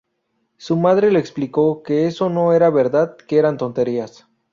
[0.57, 4.25] Su madre le explicó que eso no era verdad, que eran tonterías.